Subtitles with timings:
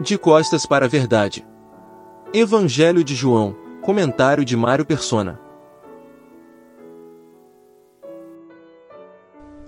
[0.00, 1.46] De costas para a verdade.
[2.32, 5.38] Evangelho de João, comentário de Mário Persona.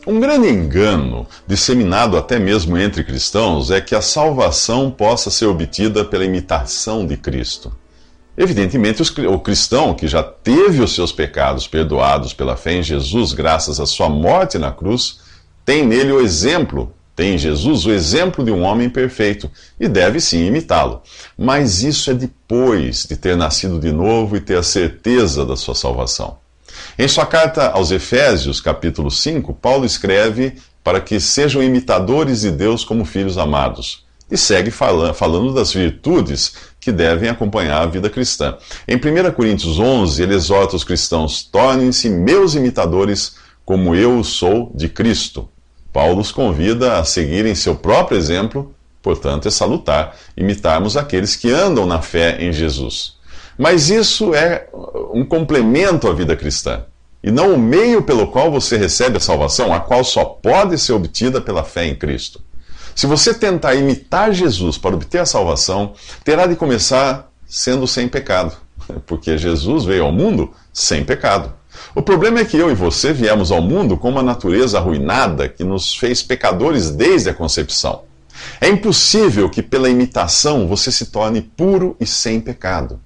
[0.04, 6.04] Um grande engano, disseminado até mesmo entre cristãos, é que a salvação possa ser obtida
[6.04, 7.72] pela imitação de Cristo.
[8.36, 13.78] Evidentemente, o cristão que já teve os seus pecados perdoados pela fé em Jesus, graças
[13.78, 15.20] à sua morte na cruz,
[15.64, 20.20] tem nele o exemplo tem em Jesus o exemplo de um homem perfeito e deve
[20.20, 21.00] sim imitá-lo.
[21.36, 25.74] Mas isso é depois de ter nascido de novo e ter a certeza da sua
[25.74, 26.36] salvação.
[26.98, 32.84] Em sua carta aos Efésios, capítulo 5, Paulo escreve para que sejam imitadores de Deus
[32.84, 34.04] como filhos amados.
[34.30, 38.58] E segue falando das virtudes que devem acompanhar a vida cristã.
[38.86, 44.88] Em 1 Coríntios 11, ele exorta os cristãos: tornem-se meus imitadores, como eu sou de
[44.88, 45.48] Cristo.
[45.96, 51.86] Paulo os convida a seguirem seu próprio exemplo, portanto, é salutar imitarmos aqueles que andam
[51.86, 53.14] na fé em Jesus.
[53.56, 54.68] Mas isso é
[55.10, 56.84] um complemento à vida cristã,
[57.24, 60.92] e não o meio pelo qual você recebe a salvação, a qual só pode ser
[60.92, 62.42] obtida pela fé em Cristo.
[62.94, 68.54] Se você tentar imitar Jesus para obter a salvação, terá de começar sendo sem pecado,
[69.06, 71.54] porque Jesus veio ao mundo sem pecado.
[71.96, 75.64] O problema é que eu e você viemos ao mundo com uma natureza arruinada que
[75.64, 78.02] nos fez pecadores desde a concepção.
[78.60, 83.00] É impossível que pela imitação você se torne puro e sem pecado.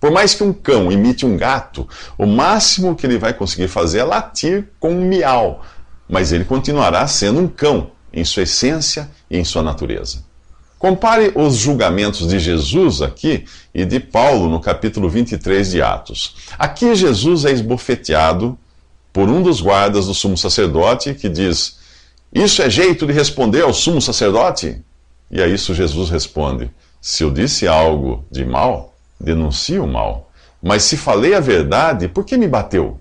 [0.00, 4.00] Por mais que um cão imite um gato, o máximo que ele vai conseguir fazer
[4.00, 5.62] é latir com um miau,
[6.08, 10.24] mas ele continuará sendo um cão em sua essência e em sua natureza.
[10.82, 16.34] Compare os julgamentos de Jesus aqui e de Paulo no capítulo 23 de Atos.
[16.58, 18.58] Aqui Jesus é esbofeteado
[19.12, 21.78] por um dos guardas do sumo sacerdote que diz:
[22.34, 24.82] Isso é jeito de responder ao sumo sacerdote?
[25.30, 26.68] E a isso Jesus responde:
[27.00, 30.32] Se eu disse algo de mal, denuncie o mal.
[30.60, 32.98] Mas se falei a verdade, por que me bateu?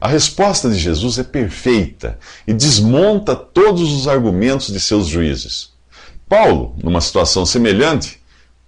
[0.00, 5.71] A resposta de Jesus é perfeita e desmonta todos os argumentos de seus juízes.
[6.32, 8.18] Paulo, numa situação semelhante,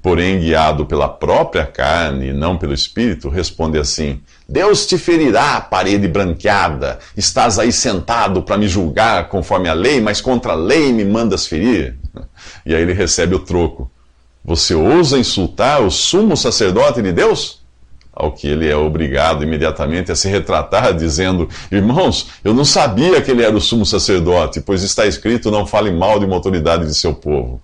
[0.02, 6.06] porém guiado pela própria carne e não pelo espírito, responde assim: Deus te ferirá, parede
[6.06, 6.98] branqueada.
[7.16, 11.46] Estás aí sentado para me julgar conforme a lei, mas contra a lei me mandas
[11.46, 11.96] ferir.
[12.66, 13.90] E aí ele recebe o troco.
[14.44, 17.63] Você ousa insultar o sumo sacerdote de Deus?
[18.16, 23.30] Ao que ele é obrigado imediatamente a se retratar, dizendo: Irmãos, eu não sabia que
[23.30, 26.94] ele era o sumo sacerdote, pois está escrito: não fale mal de uma autoridade de
[26.94, 27.60] seu povo.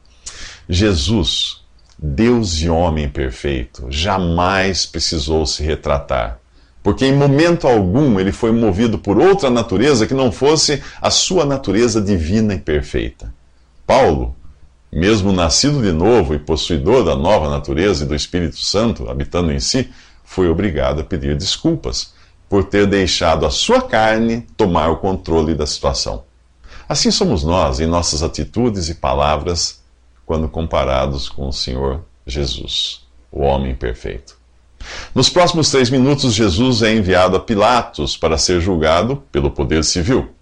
[0.68, 1.60] Jesus,
[1.96, 6.38] Deus e homem perfeito, jamais precisou se retratar,
[6.82, 11.44] porque em momento algum ele foi movido por outra natureza que não fosse a sua
[11.44, 13.32] natureza divina e perfeita.
[13.86, 14.34] Paulo,
[14.92, 19.60] mesmo nascido de novo e possuidor da nova natureza e do Espírito Santo habitando em
[19.60, 19.90] si,
[20.30, 22.14] foi obrigado a pedir desculpas
[22.48, 26.22] por ter deixado a sua carne tomar o controle da situação.
[26.88, 29.82] Assim somos nós em nossas atitudes e palavras
[30.24, 33.00] quando comparados com o Senhor Jesus,
[33.32, 34.38] o homem perfeito.
[35.12, 40.32] Nos próximos três minutos, Jesus é enviado a Pilatos para ser julgado pelo poder civil.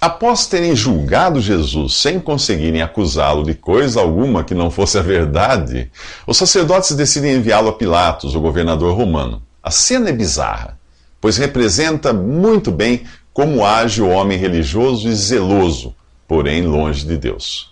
[0.00, 5.90] Após terem julgado Jesus sem conseguirem acusá-lo de coisa alguma que não fosse a verdade,
[6.26, 9.42] os sacerdotes decidem enviá-lo a Pilatos, o governador romano.
[9.62, 10.78] A cena é bizarra,
[11.20, 15.94] pois representa muito bem como age o homem religioso e zeloso,
[16.26, 17.70] porém longe de Deus.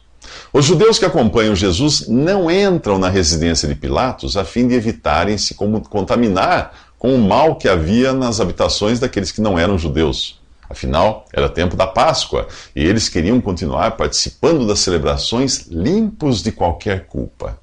[0.52, 5.38] Os judeus que acompanham Jesus não entram na residência de Pilatos a fim de evitarem
[5.38, 10.38] se contaminar com o mal que havia nas habitações daqueles que não eram judeus.
[10.68, 12.46] Afinal, era tempo da Páscoa
[12.76, 17.58] e eles queriam continuar participando das celebrações limpos de qualquer culpa.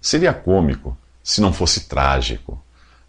[0.00, 2.60] Seria cômico se não fosse trágico.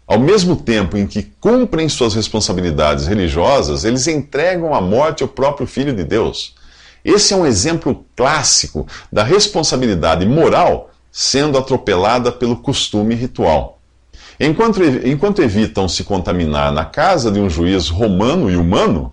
[0.06, 5.66] Ao mesmo tempo em que cumprem suas responsabilidades religiosas, eles entregam à morte o próprio
[5.66, 6.54] Filho de Deus.
[7.04, 13.80] Esse é um exemplo clássico da responsabilidade moral sendo atropelada pelo costume ritual.
[14.38, 19.12] Enquanto, enquanto evitam se contaminar na casa de um juiz romano e humano,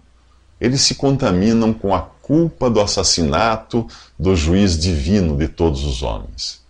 [0.63, 3.85] eles se contaminam com a culpa do assassinato
[4.17, 6.61] do juiz divino de todos os homens.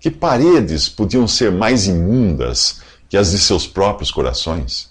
[0.00, 4.90] Que paredes podiam ser mais imundas que as de seus próprios corações?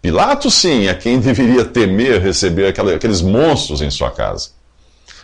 [0.00, 4.52] Pilatos, sim, é quem deveria temer receber aqueles monstros em sua casa.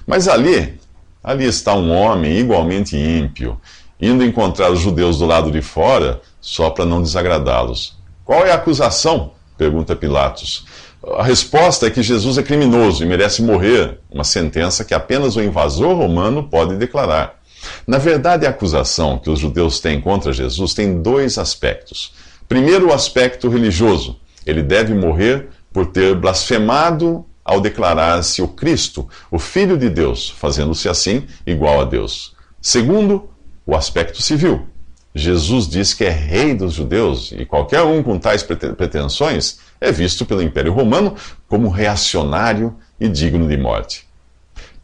[0.07, 0.79] Mas ali,
[1.25, 3.59] ali está um homem igualmente ímpio,
[3.99, 7.97] indo encontrar os judeus do lado de fora só para não desagradá-los.
[8.27, 9.33] Qual é a acusação?
[9.57, 10.67] pergunta Pilatos.
[11.07, 15.43] A resposta é que Jesus é criminoso e merece morrer, uma sentença que apenas o
[15.43, 17.39] invasor romano pode declarar.
[17.87, 22.13] Na verdade, a acusação que os judeus têm contra Jesus tem dois aspectos.
[22.49, 24.19] Primeiro, o aspecto religioso.
[24.45, 30.89] Ele deve morrer por ter blasfemado ao declarar-se o Cristo, o Filho de Deus, fazendo-se
[30.89, 32.35] assim igual a Deus.
[32.61, 33.29] Segundo,
[33.65, 34.67] o aspecto civil.
[35.15, 40.27] Jesus diz que é rei dos judeus e qualquer um com tais pretensões é visto
[40.27, 41.15] pelo Império Romano
[41.47, 44.09] como reacionário e digno de morte.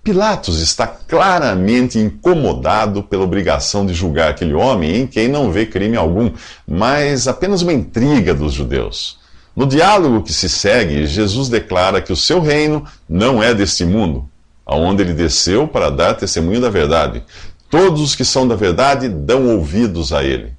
[0.05, 5.97] Pilatos está claramente incomodado pela obrigação de julgar aquele homem em quem não vê crime
[5.97, 6.31] algum,
[6.69, 9.19] mas apenas uma intriga dos judeus.
[9.57, 14.29] No diálogo que se segue, Jesus declara que o seu reino não é deste mundo,
[14.67, 17.23] aonde ele desceu para dar testemunho da verdade.
[17.71, 20.53] Todos os que são da verdade dão ouvidos a ele.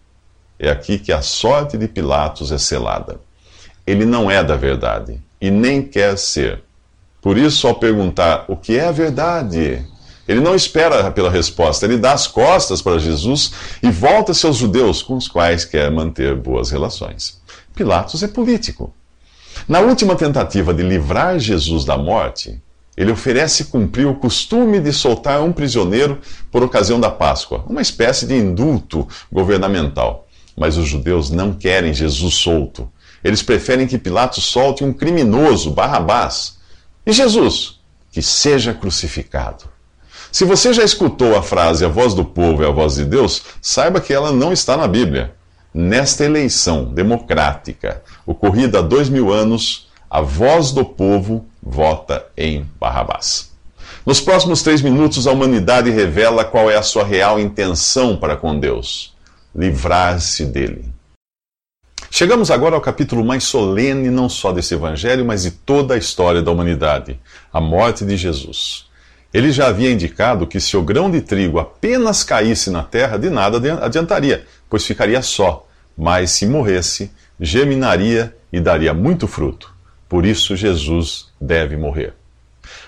[0.57, 3.19] É aqui que a sorte de Pilatos é selada.
[3.85, 6.63] Ele não é da verdade e nem quer ser.
[7.21, 9.85] Por isso, ao perguntar o que é a verdade,
[10.27, 13.51] ele não espera pela resposta, ele dá as costas para Jesus
[13.81, 17.39] e volta-se aos judeus com os quais quer manter boas relações.
[17.75, 18.93] Pilatos é político.
[19.67, 22.61] Na última tentativa de livrar Jesus da morte,
[22.97, 26.19] ele oferece cumprir o costume de soltar um prisioneiro
[26.51, 30.27] por ocasião da Páscoa, uma espécie de indulto governamental.
[30.57, 32.89] Mas os judeus não querem Jesus solto.
[33.25, 36.59] Eles preferem que Pilatos solte um criminoso, Barrabás,
[37.03, 37.79] e Jesus?
[38.11, 39.65] Que seja crucificado.
[40.31, 43.41] Se você já escutou a frase a voz do povo é a voz de Deus,
[43.59, 45.33] saiba que ela não está na Bíblia.
[45.73, 53.51] Nesta eleição democrática, ocorrida há dois mil anos, a voz do povo vota em Barrabás.
[54.05, 58.59] Nos próximos três minutos, a humanidade revela qual é a sua real intenção para com
[58.59, 59.15] Deus:
[59.55, 60.94] livrar-se dele.
[62.09, 66.41] Chegamos agora ao capítulo mais solene, não só desse evangelho, mas de toda a história
[66.41, 67.19] da humanidade:
[67.51, 68.85] a morte de Jesus.
[69.33, 73.29] Ele já havia indicado que se o grão de trigo apenas caísse na terra, de
[73.29, 75.67] nada adiantaria, pois ficaria só,
[75.97, 79.73] mas se morresse, germinaria e daria muito fruto.
[80.07, 82.13] Por isso, Jesus deve morrer.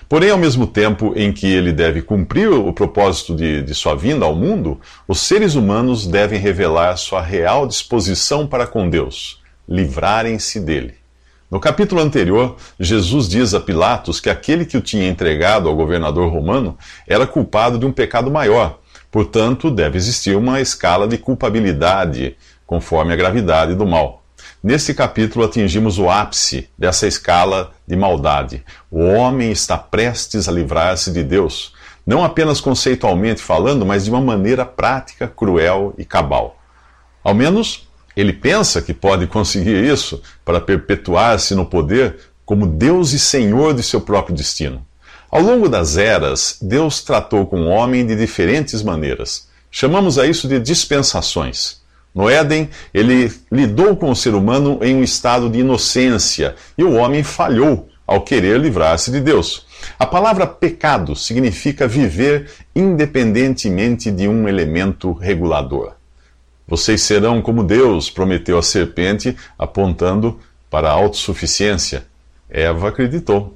[0.08, 4.24] Porém, ao mesmo tempo em que ele deve cumprir o propósito de, de, sua vinda
[4.24, 10.94] ao mundo, os seres humanos devem revelar sua real disposição para com Deus, livrarem-se dele.
[11.50, 16.30] No capítulo anterior, Jesus diz a Pilatos que aquele que o tinha entregado ao governador
[16.30, 16.76] romano
[17.06, 18.80] era culpado de um pecado maior,
[19.10, 22.36] portanto, deve existir uma escala de culpabilidade
[22.66, 24.17] conforme a gravidade do mal.
[24.62, 28.64] Nesse capítulo atingimos o ápice dessa escala de maldade.
[28.90, 31.72] O homem está prestes a livrar-se de Deus,
[32.04, 36.58] não apenas conceitualmente falando, mas de uma maneira prática, cruel e cabal.
[37.22, 43.18] Ao menos ele pensa que pode conseguir isso para perpetuar-se no poder como Deus e
[43.18, 44.84] Senhor de seu próprio destino.
[45.30, 49.46] Ao longo das eras, Deus tratou com o homem de diferentes maneiras.
[49.70, 51.80] Chamamos a isso de dispensações.
[52.14, 56.94] No Éden, ele lidou com o ser humano em um estado de inocência e o
[56.94, 59.66] homem falhou ao querer livrar-se de Deus.
[59.98, 65.92] A palavra pecado significa viver independentemente de um elemento regulador.
[66.66, 70.38] Vocês serão como Deus, prometeu a serpente, apontando
[70.70, 72.04] para a autossuficiência.
[72.50, 73.54] Eva acreditou.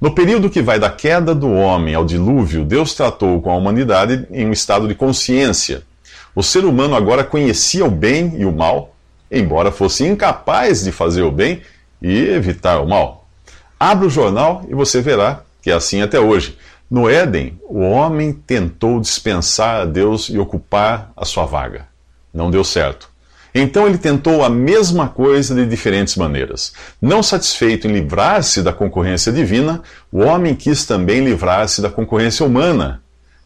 [0.00, 4.26] No período que vai da queda do homem ao dilúvio, Deus tratou com a humanidade
[4.30, 5.82] em um estado de consciência
[6.36, 8.94] o ser humano agora conhecia o bem e o mal,
[9.32, 11.62] embora fosse incapaz de fazer o bem
[12.00, 13.26] e evitar o mal.
[13.80, 16.56] Abra o jornal e você verá que é assim até hoje.
[16.88, 21.88] No Éden, o homem tentou dispensar a Deus e ocupar a sua vaga.
[22.32, 23.08] Não deu certo.
[23.52, 26.74] Então ele tentou a mesma coisa de diferentes maneiras.
[27.00, 33.02] Não satisfeito em livrar-se da concorrência divina, o homem quis também livrar-se da concorrência humana.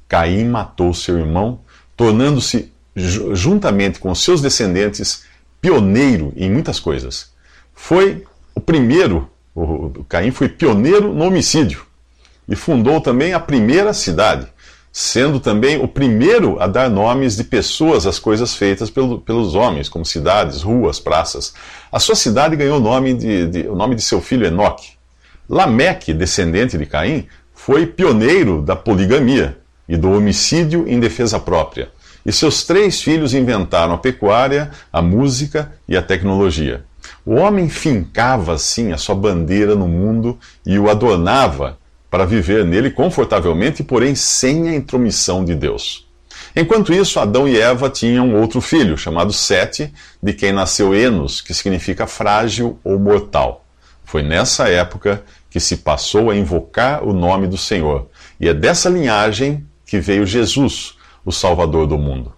[0.09, 1.61] Caim matou seu irmão,
[1.97, 5.25] tornando-se juntamente com seus descendentes,
[5.61, 7.31] pioneiro em muitas coisas.
[7.75, 11.85] Foi o primeiro, o Caim foi pioneiro no homicídio
[12.49, 14.47] e fundou também a primeira cidade,
[14.93, 19.89] sendo também o primeiro a dar nomes de pessoas às coisas feitas pelo, pelos homens,
[19.89, 21.55] como cidades, ruas, praças.
[21.93, 24.93] A sua cidade ganhou o nome de, de, o nome de seu filho Enoque.
[25.49, 31.89] Lameque, descendente de Caim, foi pioneiro da poligamia e do homicídio em defesa própria
[32.31, 36.85] e seus três filhos inventaram a pecuária, a música e a tecnologia.
[37.27, 41.77] O homem fincava, assim, a sua bandeira no mundo e o adornava
[42.09, 46.07] para viver nele confortavelmente, porém sem a intromissão de Deus.
[46.55, 51.53] Enquanto isso, Adão e Eva tinham outro filho, chamado Sete, de quem nasceu Enos, que
[51.53, 53.65] significa frágil ou mortal.
[54.05, 58.09] Foi nessa época que se passou a invocar o nome do Senhor.
[58.39, 62.33] E é dessa linhagem que veio Jesus, o Salvador do mundo.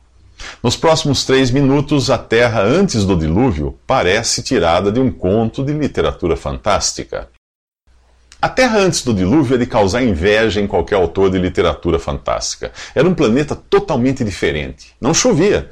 [0.62, 5.72] Nos próximos três minutos, a Terra antes do dilúvio parece tirada de um conto de
[5.72, 7.28] literatura fantástica.
[8.40, 12.72] A Terra antes do dilúvio é de causar inveja em qualquer autor de literatura fantástica.
[12.92, 14.92] Era um planeta totalmente diferente.
[15.00, 15.70] Não chovia,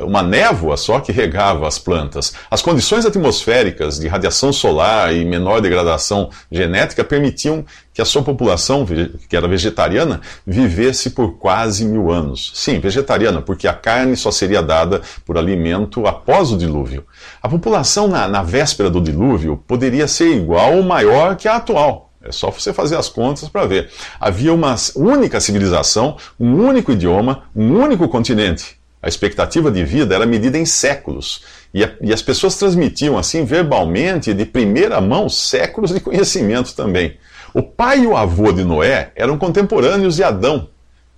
[0.00, 2.32] uma névoa só que regava as plantas.
[2.50, 8.86] As condições atmosféricas de radiação solar e menor degradação genética permitiam que a sua população,
[9.28, 12.52] que era vegetariana, vivesse por quase mil anos.
[12.54, 17.04] Sim, vegetariana, porque a carne só seria dada por alimento após o dilúvio.
[17.42, 22.10] A população na, na véspera do dilúvio poderia ser igual ou maior que a atual.
[22.24, 23.90] É só você fazer as contas para ver.
[24.18, 28.81] Havia uma única civilização, um único idioma, um único continente.
[29.02, 31.42] A expectativa de vida era medida em séculos.
[31.74, 37.16] E, a, e, as pessoas transmitiam, assim, verbalmente, de primeira mão, séculos de conhecimento também.
[37.52, 40.68] O pai e o avô de Noé eram contemporâneos de Adão,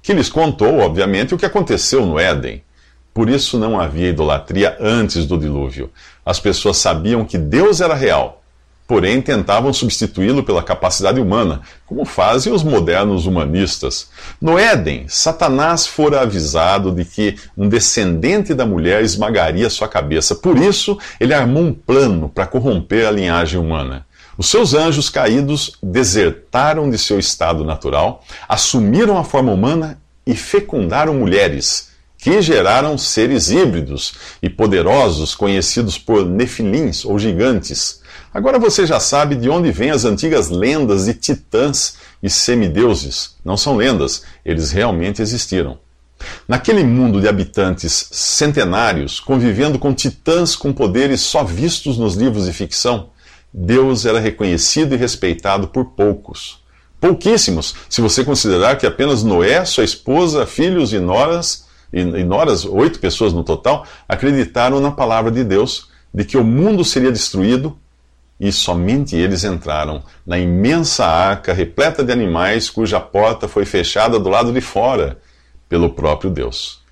[0.03, 2.63] que lhes contou, obviamente, o que aconteceu no Éden.
[3.13, 5.91] Por isso não havia idolatria antes do dilúvio.
[6.25, 8.44] As pessoas sabiam que Deus era real
[8.87, 14.11] porém tentavam substituí-lo pela capacidade humana, como fazem os modernos humanistas.
[14.41, 20.35] No Éden, Satanás fora avisado de que um descendente da mulher esmagaria sua cabeça.
[20.35, 24.07] Por isso, ele armou um plano para corromper a linhagem humana.
[24.37, 31.15] Os seus anjos caídos desertaram de seu estado natural, assumiram a forma humana e fecundaram
[31.15, 31.91] mulheres,
[32.25, 38.01] que geraram seres híbridos e poderosos conhecidos por nefilins ou gigantes.
[38.33, 43.37] Agora você já sabe de onde vêm as antigas lendas de titãs e semideuses.
[43.45, 45.79] Não são lendas, eles realmente existiram.
[46.49, 52.55] Naquele mundo de habitantes centenários, convivendo com titãs com poderes só vistos nos livros de
[52.55, 53.11] ficção,
[53.53, 56.59] Deus era reconhecido e respeitado por poucos.
[56.99, 61.64] Pouquíssimos, se você considerar que apenas Noé, sua esposa, filhos e noras,
[62.25, 67.13] noras, oito pessoas no total, acreditaram na palavra de Deus de que o mundo seria
[67.13, 67.77] destruído
[68.39, 74.29] e somente eles entraram na imensa arca repleta de animais cuja porta foi fechada do
[74.29, 75.19] lado de fora
[75.69, 76.83] pelo próprio Deus.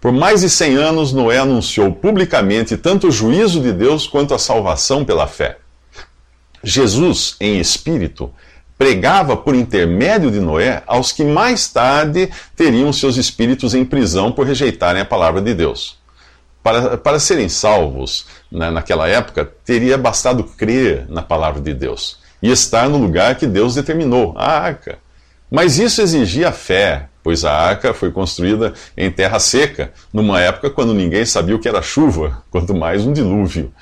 [0.00, 4.38] Por mais de cem anos, Noé anunciou publicamente tanto o juízo de Deus quanto a
[4.38, 5.58] salvação pela fé.
[6.64, 8.32] Jesus, em espírito,
[8.82, 14.44] pregava por intermédio de Noé aos que mais tarde teriam seus espíritos em prisão por
[14.44, 16.00] rejeitarem a palavra de Deus.
[16.64, 22.50] Para, para serem salvos né, naquela época, teria bastado crer na palavra de Deus e
[22.50, 24.98] estar no lugar que Deus determinou, a arca.
[25.48, 30.92] Mas isso exigia fé, pois a arca foi construída em terra seca, numa época quando
[30.92, 33.72] ninguém sabia o que era chuva, quanto mais um dilúvio.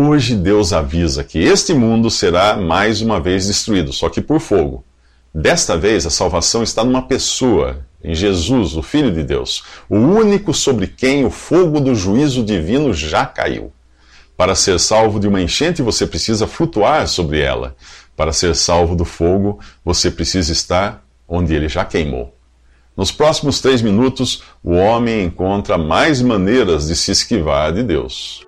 [0.00, 4.84] Hoje Deus avisa que este mundo será mais uma vez destruído, só que por fogo.
[5.34, 10.54] Desta vez a salvação está numa pessoa, em Jesus, o Filho de Deus, o único
[10.54, 13.72] sobre quem o fogo do juízo divino já caiu.
[14.36, 17.74] Para ser salvo de uma enchente, você precisa flutuar sobre ela.
[18.16, 22.32] Para ser salvo do fogo, você precisa estar onde ele já queimou.
[22.96, 28.47] Nos próximos três minutos, o homem encontra mais maneiras de se esquivar de Deus.